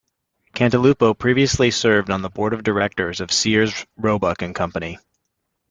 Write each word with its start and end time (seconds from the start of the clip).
Cantalupo 0.55 1.13
previously 1.15 1.69
served 1.69 2.09
on 2.09 2.23
the 2.23 2.29
board 2.31 2.53
of 2.53 2.63
directors 2.63 3.21
of 3.21 3.31
Sears, 3.31 3.85
Roebuck 3.97 4.41
and 4.41 4.55
Company. 4.55 4.97